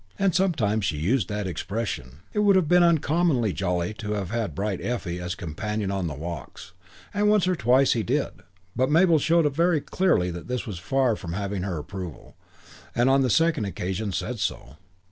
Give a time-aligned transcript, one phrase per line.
[0.17, 2.21] And sometimes she used that expression.
[2.33, 6.15] It would have been uncommonly jolly to have had Bright Effie as companion on the
[6.15, 6.71] walks,
[7.13, 8.41] and once or twice he did.
[8.75, 12.35] But Mabel showed very clearly that this was very far from having her approval
[12.95, 14.77] and on the second occasion said so.